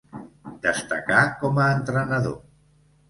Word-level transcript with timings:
Destacà 0.63 1.19
com 1.43 1.59
a 1.61 1.69
entrenador. 1.77 2.39